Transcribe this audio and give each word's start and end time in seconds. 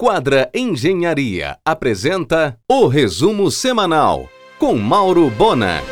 Quadra 0.00 0.48
Engenharia 0.54 1.58
apresenta 1.64 2.56
o 2.70 2.86
resumo 2.86 3.50
semanal 3.50 4.28
com 4.56 4.76
Mauro 4.76 5.28
Bona. 5.28 5.82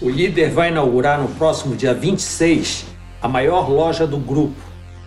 O 0.00 0.08
líder 0.08 0.50
vai 0.50 0.70
inaugurar 0.70 1.20
no 1.20 1.28
próximo 1.28 1.76
dia 1.76 1.92
26 1.92 2.86
a 3.20 3.28
maior 3.28 3.68
loja 3.68 4.06
do 4.06 4.16
grupo, 4.16 4.56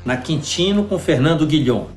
na 0.06 0.18
Quintino 0.18 0.84
com 0.84 1.00
Fernando 1.00 1.48
Guilhom. 1.48 1.88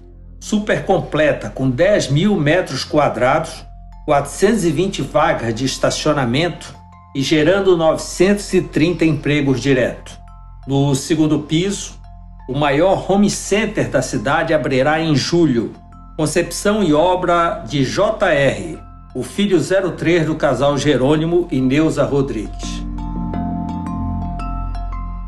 Super 0.41 0.87
completa, 0.87 1.51
com 1.51 1.69
10 1.69 2.09
mil 2.09 2.35
metros 2.35 2.83
quadrados, 2.83 3.67
420 4.07 5.03
vagas 5.03 5.55
de 5.55 5.67
estacionamento 5.67 6.75
e 7.15 7.21
gerando 7.21 7.77
930 7.77 9.05
empregos 9.05 9.61
direto. 9.61 10.19
No 10.67 10.95
segundo 10.95 11.41
piso, 11.41 11.98
o 12.49 12.59
maior 12.59 13.05
home 13.07 13.29
center 13.29 13.91
da 13.91 14.01
cidade 14.01 14.55
abrirá 14.55 14.99
em 14.99 15.15
julho. 15.15 15.75
Concepção 16.17 16.83
e 16.83 16.95
obra 16.95 17.63
de 17.69 17.85
JR, 17.85 18.79
o 19.15 19.23
filho 19.23 19.61
03 19.61 20.25
do 20.25 20.35
casal 20.35 20.79
Jerônimo 20.79 21.47
e 21.51 21.61
Neuza 21.61 22.05
Rodrigues. 22.05 22.83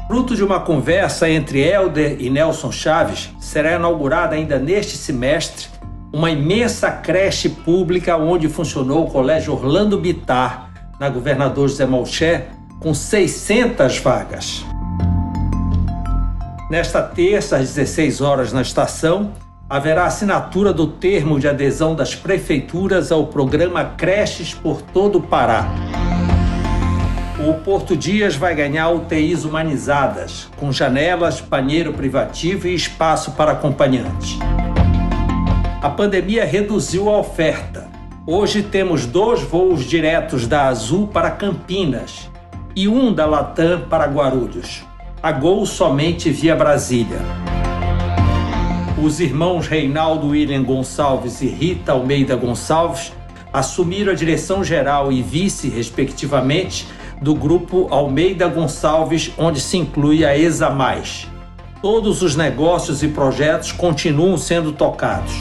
Fruto 0.09 0.35
de 0.35 0.43
uma 0.43 0.61
conversa 0.61 1.29
entre 1.29 1.61
Helder 1.61 2.17
e 2.19 2.31
Nelson 2.31 2.73
Chaves, 2.73 3.31
será 3.39 3.77
inaugurada 3.77 4.35
ainda 4.35 4.59
neste 4.59 4.97
semestre 4.97 5.69
uma 6.13 6.31
imensa 6.31 6.91
creche 6.91 7.51
pública 7.51 8.17
onde 8.17 8.49
funcionou 8.49 9.05
o 9.05 9.11
Colégio 9.11 9.53
Orlando 9.53 9.99
Bitar, 9.99 10.71
na 10.99 11.09
Governador 11.09 11.69
José 11.69 11.87
Malché, 11.87 12.47
com 12.81 12.93
600 12.93 13.99
vagas. 13.99 14.70
Nesta 16.71 17.03
terça, 17.03 17.57
às 17.57 17.75
16 17.75 18.21
horas, 18.21 18.53
na 18.53 18.63
estação, 18.63 19.33
haverá 19.69 20.05
assinatura 20.05 20.73
do 20.73 20.87
termo 20.87 21.41
de 21.41 21.49
adesão 21.49 21.97
das 21.97 22.15
prefeituras 22.15 23.11
ao 23.11 23.27
programa 23.27 23.85
Creches 23.97 24.55
por 24.55 24.81
todo 24.81 25.19
o 25.19 25.21
Pará. 25.21 25.69
O 27.45 27.55
Porto 27.65 27.97
Dias 27.97 28.37
vai 28.37 28.55
ganhar 28.55 28.89
UTIs 28.91 29.45
humanizadas, 29.45 30.49
com 30.59 30.71
janelas, 30.71 31.41
banheiro 31.41 31.93
privativo 31.93 32.69
e 32.69 32.75
espaço 32.77 33.33
para 33.33 33.51
acompanhante. 33.51 34.39
A 35.83 35.91
pandemia 35.91 36.45
reduziu 36.45 37.11
a 37.11 37.19
oferta. 37.19 37.89
Hoje 38.25 38.63
temos 38.63 39.07
dois 39.07 39.43
voos 39.43 39.83
diretos 39.83 40.47
da 40.47 40.69
Azul 40.69 41.09
para 41.09 41.33
Campinas 41.33 42.31
e 42.77 42.87
um 42.87 43.13
da 43.13 43.27
Latam 43.27 43.89
para 43.89 44.07
Guarulhos 44.07 44.89
a 45.23 45.33
Gol 45.33 45.67
somente 45.67 46.31
via 46.31 46.57
Brasília. 46.57 47.19
Os 49.03 49.21
irmãos 49.21 49.67
Reinaldo 49.67 50.29
William 50.29 50.63
Gonçalves 50.63 51.43
e 51.43 51.47
Rita 51.47 51.93
Almeida 51.93 52.35
Gonçalves 52.37 53.13
assumiram 53.53 54.13
a 54.13 54.15
direção 54.15 54.65
geral 54.65 55.13
e 55.13 55.21
vice, 55.21 55.69
respectivamente, 55.69 56.87
do 57.21 57.35
grupo 57.35 57.87
Almeida 57.91 58.49
Gonçalves, 58.49 59.31
onde 59.37 59.61
se 59.61 59.77
inclui 59.77 60.25
a 60.25 60.37
ESA. 60.39 60.71
Todos 61.83 62.23
os 62.23 62.35
negócios 62.35 63.03
e 63.03 63.09
projetos 63.09 63.73
continuam 63.73 64.39
sendo 64.39 64.73
tocados. 64.73 65.35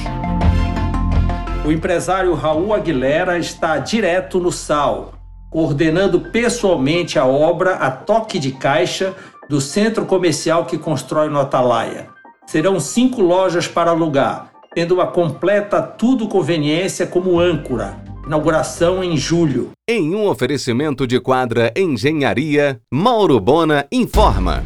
O 1.66 1.72
empresário 1.72 2.34
Raul 2.34 2.74
Aguilera 2.74 3.38
está 3.38 3.78
direto 3.78 4.40
no 4.40 4.52
SAL, 4.52 5.14
coordenando 5.50 6.20
pessoalmente 6.20 7.18
a 7.18 7.26
obra 7.26 7.76
a 7.76 7.90
toque 7.90 8.38
de 8.38 8.52
caixa 8.52 9.16
do 9.50 9.60
centro 9.60 10.06
comercial 10.06 10.66
que 10.66 10.78
constrói 10.78 11.28
no 11.28 11.40
Atalaia. 11.40 12.08
Serão 12.46 12.80
cinco 12.80 13.22
lojas 13.22 13.68
para 13.68 13.90
alugar, 13.90 14.52
tendo 14.76 14.94
uma 14.94 15.08
completa 15.08 15.82
tudo 15.82 16.28
conveniência 16.28 17.08
como 17.08 17.40
âncora. 17.40 17.98
Inauguração 18.28 19.04
em 19.04 19.18
julho. 19.18 19.72
Em 19.88 20.14
um 20.14 20.28
oferecimento 20.28 21.08
de 21.08 21.20
quadra 21.20 21.74
Engenharia, 21.76 22.80
Mauro 22.94 23.40
Bona 23.40 23.88
informa. 23.92 24.64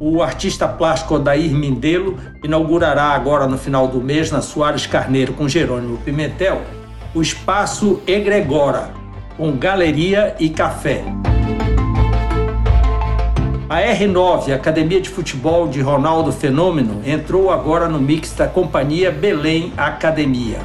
O 0.00 0.20
artista 0.20 0.66
plástico 0.66 1.14
Odair 1.14 1.54
Mindelo 1.54 2.16
inaugurará 2.42 3.10
agora 3.10 3.46
no 3.46 3.56
final 3.56 3.86
do 3.86 4.00
mês, 4.00 4.32
na 4.32 4.42
Soares 4.42 4.88
Carneiro 4.88 5.34
com 5.34 5.48
Jerônimo 5.48 5.98
Pimentel, 5.98 6.62
o 7.14 7.22
espaço 7.22 8.02
Egregora, 8.08 8.90
com 9.36 9.52
galeria 9.52 10.34
e 10.40 10.48
café. 10.50 11.04
A 13.72 13.80
R9, 13.80 14.52
Academia 14.52 15.00
de 15.00 15.08
Futebol 15.08 15.66
de 15.66 15.80
Ronaldo 15.80 16.30
Fenômeno, 16.30 17.00
entrou 17.06 17.50
agora 17.50 17.88
no 17.88 17.98
mix 17.98 18.34
da 18.34 18.46
companhia 18.46 19.10
Belém 19.10 19.72
Academia. 19.78 20.58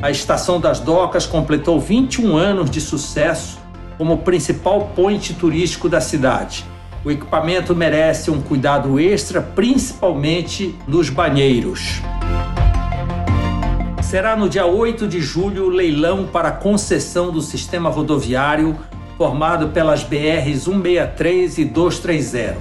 A 0.00 0.10
Estação 0.10 0.58
das 0.58 0.80
Docas 0.80 1.26
completou 1.26 1.78
21 1.78 2.38
anos 2.38 2.70
de 2.70 2.80
sucesso 2.80 3.58
como 3.98 4.16
principal 4.16 4.92
ponte 4.96 5.34
turístico 5.34 5.90
da 5.90 6.00
cidade. 6.00 6.64
O 7.04 7.10
equipamento 7.10 7.76
merece 7.76 8.30
um 8.30 8.40
cuidado 8.40 8.98
extra, 8.98 9.42
principalmente 9.42 10.74
nos 10.88 11.10
banheiros. 11.10 12.00
Será 14.02 14.34
no 14.34 14.48
dia 14.48 14.64
8 14.64 15.06
de 15.06 15.20
julho 15.20 15.66
o 15.66 15.68
leilão 15.68 16.24
para 16.24 16.50
concessão 16.50 17.30
do 17.30 17.42
sistema 17.42 17.90
rodoviário 17.90 18.74
formado 19.16 19.68
pelas 19.68 20.02
BRs 20.02 20.64
163 20.64 21.58
e 21.58 21.64
230. 21.64 22.56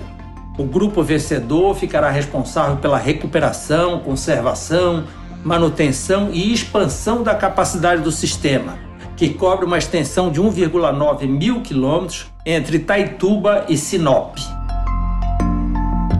O 0.57 0.63
grupo 0.63 1.01
vencedor 1.01 1.75
ficará 1.75 2.09
responsável 2.11 2.77
pela 2.77 2.97
recuperação, 2.97 3.99
conservação, 3.99 5.05
manutenção 5.43 6.29
e 6.31 6.53
expansão 6.53 7.23
da 7.23 7.33
capacidade 7.33 8.01
do 8.01 8.11
sistema, 8.11 8.77
que 9.17 9.29
cobre 9.29 9.65
uma 9.65 9.77
extensão 9.77 10.31
de 10.31 10.39
1,9 10.39 11.27
mil 11.27 11.61
quilômetros 11.61 12.27
entre 12.45 12.79
Taituba 12.79 13.65
e 13.67 13.77
Sinop. 13.77 14.37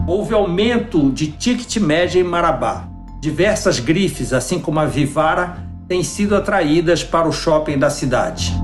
Houve 0.07 0.33
aumento 0.33 1.11
de 1.11 1.27
ticket 1.27 1.77
média 1.77 2.19
em 2.19 2.23
Marabá. 2.23 2.88
Diversas 3.21 3.79
grifes, 3.79 4.33
assim 4.33 4.59
como 4.59 4.79
a 4.79 4.85
Vivara, 4.85 5.57
têm 5.88 6.03
sido 6.03 6.35
atraídas 6.35 7.03
para 7.03 7.27
o 7.27 7.31
shopping 7.31 7.77
da 7.77 7.89
cidade. 7.89 8.62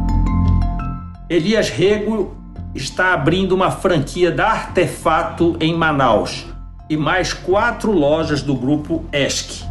Elias 1.30 1.70
Rego 1.70 2.34
está 2.74 3.14
abrindo 3.14 3.54
uma 3.54 3.70
franquia 3.70 4.32
da 4.32 4.48
Artefato 4.48 5.56
em 5.60 5.76
Manaus 5.76 6.48
e 6.90 6.98
mais 6.98 7.34
quatro 7.34 7.92
lojas 7.92 8.42
do 8.42 8.56
grupo 8.56 9.06
ESC. 9.14 9.64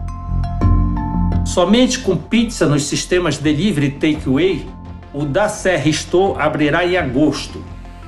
Somente 1.45 1.99
com 1.99 2.17
pizza 2.17 2.65
nos 2.65 2.85
sistemas 2.85 3.39
Delivery 3.39 3.91
Takeaway, 3.91 4.69
o 5.13 5.25
da 5.25 5.49
Serra 5.49 5.91
abrirá 6.39 6.87
em 6.87 6.97
agosto. 6.97 7.61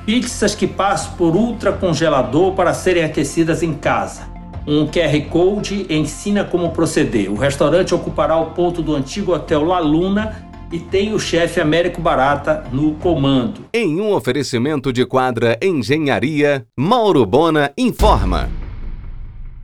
Pizzas 0.07 0.55
que 0.55 0.69
passam 0.69 1.15
por 1.15 1.35
ultracongelador 1.35 2.53
para 2.53 2.73
serem 2.73 3.03
aquecidas 3.03 3.65
em 3.65 3.75
casa. 3.75 4.31
Um 4.65 4.87
QR 4.87 5.21
Code 5.29 5.87
ensina 5.91 6.45
como 6.45 6.71
proceder. 6.71 7.29
O 7.29 7.35
restaurante 7.35 7.97
ocupará 7.97 8.37
o 8.37 8.53
ponto 8.53 8.81
do 8.81 8.95
antigo 8.95 9.35
Hotel 9.35 9.65
La 9.65 9.81
Luna 9.81 10.50
e 10.73 10.79
tem 10.79 11.13
o 11.13 11.19
chefe 11.19 11.61
Américo 11.61 12.01
Barata 12.01 12.65
no 12.73 12.95
comando. 12.95 13.67
Em 13.73 14.01
um 14.01 14.13
oferecimento 14.13 14.93
de 14.93 15.05
quadra 15.05 15.59
Engenharia, 15.61 16.67
Mauro 16.77 17.27
Bona 17.27 17.73
informa. 17.77 18.49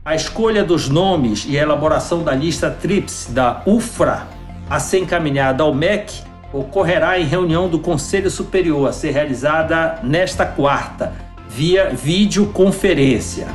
A 0.03 0.15
escolha 0.15 0.63
dos 0.63 0.89
nomes 0.89 1.45
e 1.47 1.57
a 1.57 1.63
elaboração 1.63 2.23
da 2.23 2.33
lista 2.33 2.69
TRIPS 2.69 3.27
da 3.31 3.61
UFRA 3.65 4.27
a 4.69 4.79
ser 4.79 4.99
encaminhada 4.99 5.63
ao 5.63 5.73
MEC 5.73 6.21
ocorrerá 6.51 7.19
em 7.19 7.25
reunião 7.25 7.69
do 7.69 7.79
Conselho 7.79 8.29
Superior 8.29 8.89
a 8.89 8.93
ser 8.93 9.11
realizada 9.11 9.99
nesta 10.03 10.45
quarta, 10.45 11.13
via 11.49 11.89
videoconferência. 11.89 13.47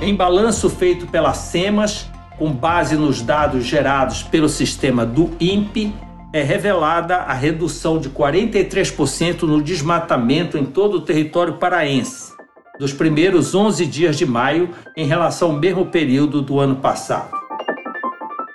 Em 0.00 0.14
balanço 0.14 0.70
feito 0.70 1.06
pela 1.06 1.32
SEMAS, 1.32 2.08
com 2.38 2.52
base 2.52 2.96
nos 2.96 3.22
dados 3.22 3.64
gerados 3.64 4.22
pelo 4.22 4.48
sistema 4.48 5.06
do 5.06 5.30
INPE, 5.40 5.94
é 6.32 6.42
revelada 6.42 7.16
a 7.16 7.32
redução 7.32 7.98
de 7.98 8.10
43% 8.10 9.42
no 9.42 9.62
desmatamento 9.62 10.58
em 10.58 10.64
todo 10.64 10.98
o 10.98 11.00
território 11.00 11.54
paraense, 11.54 12.32
dos 12.78 12.92
primeiros 12.92 13.54
11 13.54 13.86
dias 13.86 14.18
de 14.18 14.26
maio 14.26 14.70
em 14.96 15.06
relação 15.06 15.52
ao 15.52 15.56
mesmo 15.56 15.86
período 15.86 16.42
do 16.42 16.60
ano 16.60 16.76
passado. 16.76 17.30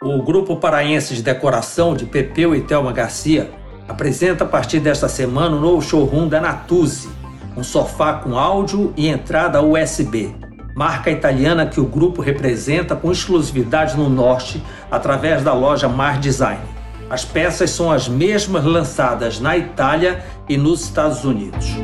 O 0.04 0.22
Grupo 0.22 0.58
Paraense 0.58 1.16
de 1.16 1.24
Decoração 1.24 1.96
de 1.96 2.06
Pepeu 2.06 2.56
e 2.56 2.62
Thelma 2.62 2.92
Garcia 2.92 3.50
apresenta 3.88 4.44
a 4.44 4.48
partir 4.48 4.80
desta 4.80 5.08
semana 5.08 5.56
o 5.56 5.60
novo 5.60 5.82
showroom 5.82 6.28
da 6.28 6.40
Natuzzi, 6.40 7.10
um 7.56 7.64
sofá 7.64 8.14
com 8.14 8.38
áudio 8.38 8.94
e 8.96 9.08
entrada 9.08 9.62
USB 9.62 10.51
marca 10.74 11.12
italiana 11.12 11.66
que 11.66 11.80
o 11.80 11.86
grupo 11.86 12.22
representa 12.22 12.96
com 12.96 13.12
exclusividade 13.12 13.98
no 13.98 14.10
norte 14.10 14.64
através 14.90 15.44
da 15.44 15.54
loja 15.54 15.88
Mar 15.88 16.20
Design. 16.20 16.62
As 17.10 17.26
peças 17.26 17.72
são 17.72 17.92
as 17.92 18.08
mesmas 18.08 18.64
lançadas 18.64 19.40
na 19.40 19.58
Itália 19.58 20.24
e 20.48 20.56
nos 20.56 20.84
Estados 20.84 21.26
Unidos. 21.26 21.76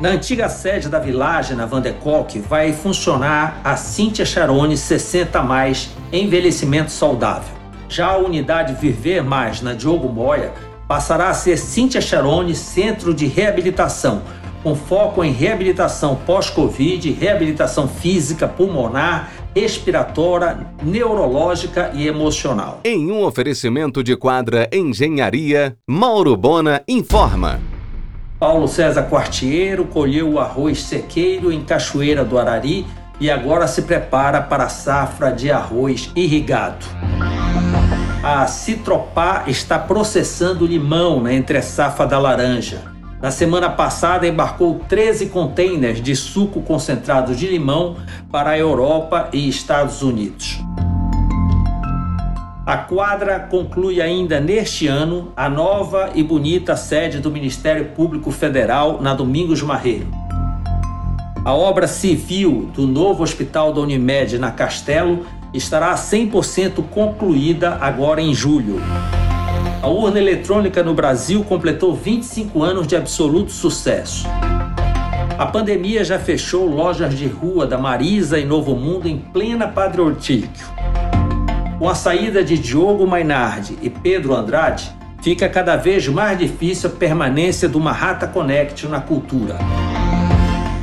Na 0.00 0.10
antiga 0.10 0.48
sede 0.48 0.88
da 0.88 0.98
Village, 0.98 1.54
na 1.54 1.66
Van 1.66 1.80
de 1.80 1.92
Kolk, 1.92 2.38
vai 2.40 2.72
funcionar 2.72 3.60
a 3.64 3.76
Cintia 3.76 4.24
Charone 4.24 4.76
60 4.76 5.42
mais 5.42 5.90
envelhecimento 6.12 6.90
saudável. 6.90 7.56
Já 7.88 8.08
a 8.08 8.18
unidade 8.18 8.74
Viver 8.74 9.22
Mais 9.22 9.60
na 9.60 9.74
Diogo 9.74 10.08
Moya 10.08 10.52
passará 10.86 11.28
a 11.28 11.34
ser 11.34 11.56
Cintia 11.56 12.00
Charone 12.00 12.54
Centro 12.54 13.12
de 13.12 13.26
Reabilitação, 13.26 14.22
com 14.68 14.74
foco 14.74 15.24
em 15.24 15.32
reabilitação 15.32 16.14
pós-Covid, 16.14 17.10
reabilitação 17.12 17.88
física, 17.88 18.46
pulmonar, 18.46 19.32
respiratória, 19.54 20.58
neurológica 20.82 21.90
e 21.94 22.06
emocional. 22.06 22.80
Em 22.84 23.10
um 23.10 23.24
oferecimento 23.24 24.04
de 24.04 24.14
quadra 24.14 24.68
Engenharia, 24.70 25.74
Mauro 25.88 26.36
Bona 26.36 26.82
informa. 26.86 27.58
Paulo 28.38 28.68
César 28.68 29.04
Quartiero 29.04 29.86
colheu 29.86 30.32
o 30.32 30.38
arroz 30.38 30.82
sequeiro 30.82 31.50
em 31.50 31.64
Cachoeira 31.64 32.22
do 32.22 32.38
Arari 32.38 32.84
e 33.18 33.30
agora 33.30 33.66
se 33.66 33.80
prepara 33.80 34.42
para 34.42 34.64
a 34.64 34.68
safra 34.68 35.30
de 35.32 35.50
arroz 35.50 36.12
irrigado. 36.14 36.84
A 38.22 38.46
Citropá 38.46 39.44
está 39.46 39.78
processando 39.78 40.66
limão 40.66 41.22
na 41.22 41.32
entre-safra 41.32 42.06
da 42.06 42.18
laranja. 42.18 42.97
Na 43.20 43.32
semana 43.32 43.68
passada, 43.68 44.28
embarcou 44.28 44.80
13 44.88 45.26
containers 45.26 46.00
de 46.00 46.14
suco 46.14 46.62
concentrado 46.62 47.34
de 47.34 47.48
limão 47.48 47.96
para 48.30 48.50
a 48.50 48.58
Europa 48.58 49.28
e 49.32 49.48
Estados 49.48 50.02
Unidos. 50.02 50.60
A 52.64 52.76
quadra 52.76 53.40
conclui 53.40 54.00
ainda 54.00 54.38
neste 54.38 54.86
ano 54.86 55.32
a 55.36 55.48
nova 55.48 56.10
e 56.14 56.22
bonita 56.22 56.76
sede 56.76 57.18
do 57.18 57.30
Ministério 57.30 57.86
Público 57.86 58.30
Federal 58.30 59.00
na 59.02 59.14
Domingos 59.14 59.62
Marreiro. 59.62 60.06
A 61.44 61.54
obra 61.54 61.88
civil 61.88 62.70
do 62.72 62.86
novo 62.86 63.24
hospital 63.24 63.72
da 63.72 63.80
Unimed 63.80 64.38
na 64.38 64.52
Castelo 64.52 65.26
estará 65.52 65.92
100% 65.94 66.84
concluída 66.90 67.78
agora 67.80 68.20
em 68.20 68.32
julho. 68.34 68.80
A 69.80 69.86
urna 69.86 70.18
eletrônica 70.18 70.82
no 70.82 70.92
Brasil 70.92 71.44
completou 71.44 71.94
25 71.94 72.64
anos 72.64 72.86
de 72.86 72.96
absoluto 72.96 73.52
sucesso. 73.52 74.26
A 75.38 75.46
pandemia 75.46 76.02
já 76.02 76.18
fechou 76.18 76.66
lojas 76.66 77.14
de 77.14 77.28
rua 77.28 77.64
da 77.64 77.78
Marisa 77.78 78.40
e 78.40 78.44
Novo 78.44 78.74
Mundo 78.74 79.06
em 79.06 79.16
plena 79.16 79.68
Padre 79.68 80.00
Ortíquio. 80.00 80.66
Com 81.78 81.88
a 81.88 81.94
saída 81.94 82.42
de 82.42 82.58
Diogo 82.58 83.06
Mainardi 83.06 83.78
e 83.80 83.88
Pedro 83.88 84.34
Andrade, 84.34 84.90
fica 85.22 85.48
cada 85.48 85.76
vez 85.76 86.08
mais 86.08 86.36
difícil 86.36 86.90
a 86.90 86.92
permanência 86.92 87.68
do 87.68 87.78
Mahata 87.78 88.26
Connect 88.26 88.84
na 88.88 89.00
cultura. 89.00 89.58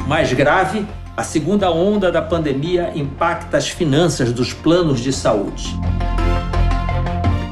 Mais 0.07 0.31
grave, 0.31 0.85
a 1.17 1.23
segunda 1.23 1.69
onda 1.69 2.09
da 2.09 2.21
pandemia 2.21 2.93
impacta 2.95 3.57
as 3.57 3.67
finanças 3.67 4.31
dos 4.31 4.53
planos 4.53 5.01
de 5.01 5.11
saúde. 5.11 5.77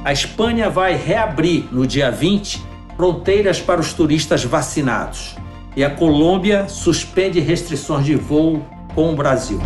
A 0.06 0.12
Espanha 0.12 0.70
vai 0.70 0.98
reabrir 0.98 1.64
no 1.72 1.88
dia 1.88 2.12
20 2.12 2.62
fronteiras 2.98 3.62
para 3.62 3.80
os 3.80 3.94
turistas 3.94 4.44
vacinados 4.44 5.38
e 5.78 5.84
a 5.84 5.90
Colômbia 5.90 6.68
suspende 6.68 7.40
restrições 7.40 8.06
de 8.06 8.14
voo 8.14 8.62
com 8.94 9.14
o 9.14 9.16
Brasil. 9.16 9.60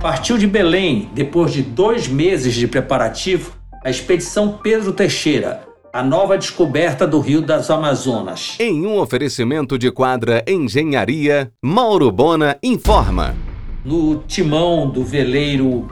Partiu 0.00 0.38
de 0.38 0.46
Belém, 0.46 1.10
depois 1.12 1.52
de 1.52 1.60
dois 1.60 2.08
meses 2.08 2.54
de 2.54 2.66
preparativo, 2.66 3.52
a 3.84 3.90
expedição 3.90 4.58
Pedro 4.62 4.90
Teixeira, 4.90 5.68
a 5.92 6.02
nova 6.02 6.38
descoberta 6.38 7.06
do 7.06 7.20
Rio 7.20 7.42
das 7.42 7.70
Amazonas. 7.70 8.56
Em 8.58 8.86
um 8.86 8.98
oferecimento 8.98 9.78
de 9.78 9.90
quadra 9.92 10.42
Engenharia, 10.48 11.52
Mauro 11.62 12.10
Bona 12.10 12.56
informa. 12.62 13.36
No 13.84 14.22
timão 14.26 14.88
do 14.88 15.04
veleiro 15.04 15.86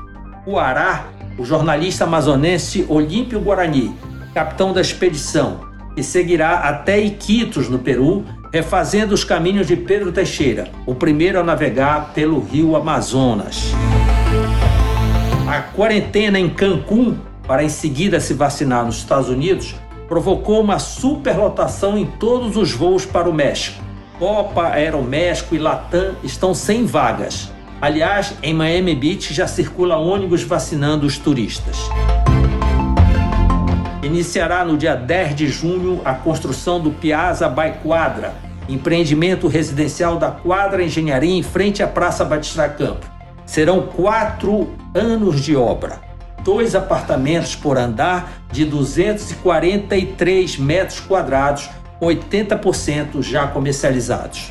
Uará, 0.47 1.09
o 1.39 1.45
jornalista 1.45 2.05
amazonense 2.05 2.85
Olímpio 2.89 3.41
Guarani, 3.41 3.95
capitão 4.35 4.73
da 4.73 4.81
expedição, 4.81 5.61
que 5.95 6.03
seguirá 6.03 6.59
até 6.59 6.99
Iquitos, 6.99 7.69
no 7.69 7.79
Peru, 7.79 8.25
refazendo 8.53 9.15
os 9.15 9.23
caminhos 9.23 9.67
de 9.67 9.77
Pedro 9.77 10.11
Teixeira, 10.11 10.69
o 10.85 10.95
primeiro 10.95 11.39
a 11.39 11.45
navegar 11.45 12.13
pelo 12.13 12.41
rio 12.41 12.75
Amazonas. 12.75 13.73
A 15.47 15.61
quarentena 15.61 16.39
em 16.39 16.51
Cancún, 16.51 17.17
para 17.47 17.63
em 17.63 17.69
seguida 17.69 18.21
se 18.21 18.35
vacinar 18.35 18.85
nos 18.85 18.97
Estados 18.97 19.29
Unidos, 19.29 19.77
provocou 20.09 20.61
uma 20.61 20.79
superlotação 20.79 21.97
em 21.97 22.05
todos 22.05 22.57
os 22.57 22.73
voos 22.73 23.07
para 23.07 23.29
o 23.29 23.33
México. 23.33 23.83
Copa, 24.19 24.69
Aeroméxico 24.69 25.55
e 25.55 25.59
Latam 25.59 26.17
estão 26.25 26.53
sem 26.53 26.85
vagas. 26.85 27.53
Aliás, 27.81 28.35
em 28.43 28.53
Miami 28.53 28.93
Beach 28.93 29.33
já 29.33 29.47
circula 29.47 29.97
ônibus 29.97 30.43
vacinando 30.43 31.07
os 31.07 31.17
turistas. 31.17 31.77
Iniciará 34.03 34.65
no 34.65 34.77
dia 34.77 34.97
10 34.97 35.37
de 35.37 35.47
junho 35.47 36.03
a 36.05 36.13
construção 36.13 36.81
do 36.81 36.91
Piazza 36.91 37.49
by 37.49 37.75
Quadra, 37.81 38.35
empreendimento 38.69 39.47
residencial 39.47 40.17
da 40.17 40.29
Quadra 40.33 40.83
Engenharia 40.83 41.37
em 41.37 41.43
frente 41.43 41.81
à 41.81 41.87
Praça 41.87 42.25
Batista 42.25 42.69
Campo. 42.69 43.07
Serão 43.47 43.83
quatro 43.83 44.75
anos 44.93 45.41
de 45.41 45.55
obra. 45.55 46.01
Dois 46.43 46.75
apartamentos 46.75 47.55
por 47.55 47.79
andar 47.79 48.43
de 48.51 48.65
243 48.65 50.59
metros 50.59 50.99
quadrados, 50.99 51.71
80% 52.01 53.23
já 53.23 53.47
comercializados. 53.47 54.51